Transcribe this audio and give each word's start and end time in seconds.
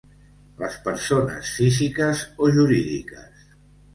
Les 0.61 0.77
persones 0.87 1.51
físiques 1.59 2.23
o 2.45 2.49
jurídiques. 2.57 3.45